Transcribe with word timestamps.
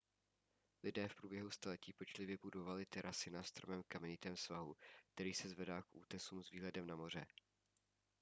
lidé 0.83 1.07
v 1.07 1.15
průběhu 1.15 1.51
staletí 1.51 1.93
pečlivě 1.93 2.37
budovali 2.41 2.85
terasy 2.85 3.29
na 3.29 3.43
strmém 3.43 3.83
kamenitém 3.87 4.37
svahu 4.37 4.75
který 5.09 5.33
se 5.33 5.49
zvedá 5.49 5.81
k 5.81 5.95
útesům 5.95 6.43
s 6.43 6.51
výhledem 6.51 6.87
na 6.87 6.95
moře 6.95 7.25